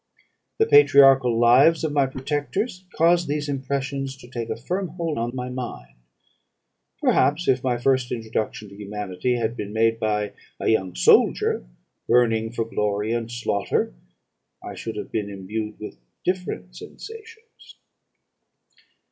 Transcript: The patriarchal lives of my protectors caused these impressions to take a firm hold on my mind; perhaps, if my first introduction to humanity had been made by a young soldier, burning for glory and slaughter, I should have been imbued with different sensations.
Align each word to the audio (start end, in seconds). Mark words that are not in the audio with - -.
The 0.57 0.65
patriarchal 0.65 1.39
lives 1.39 1.83
of 1.83 1.91
my 1.91 2.07
protectors 2.07 2.85
caused 2.95 3.27
these 3.27 3.47
impressions 3.47 4.17
to 4.17 4.27
take 4.27 4.49
a 4.49 4.57
firm 4.57 4.87
hold 4.87 5.19
on 5.19 5.35
my 5.35 5.47
mind; 5.49 5.93
perhaps, 6.99 7.47
if 7.47 7.63
my 7.63 7.77
first 7.77 8.11
introduction 8.11 8.69
to 8.69 8.75
humanity 8.75 9.35
had 9.35 9.55
been 9.55 9.71
made 9.73 9.99
by 9.99 10.33
a 10.59 10.69
young 10.69 10.95
soldier, 10.95 11.67
burning 12.07 12.51
for 12.51 12.65
glory 12.65 13.11
and 13.13 13.31
slaughter, 13.31 13.93
I 14.63 14.73
should 14.73 14.95
have 14.95 15.11
been 15.11 15.29
imbued 15.29 15.77
with 15.79 15.99
different 16.25 16.75
sensations. 16.75 17.75